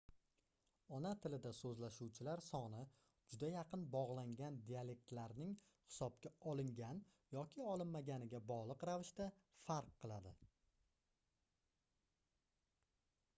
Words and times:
ona 0.99 1.09
tilida 1.25 1.49
soʻzlashuvchilar 1.57 2.41
soni 2.45 2.79
juda 3.33 3.49
yaqin 3.57 3.83
bogʻlangan 3.97 4.57
dialektlarlarning 4.71 5.51
hisobga 5.89 6.33
olingan 6.55 7.03
yoki 7.37 7.63
olinmaganiga 7.77 8.41
bogʻliq 8.53 8.87
ravishda 8.93 9.29
farq 9.71 9.93
qiladi 10.03 10.33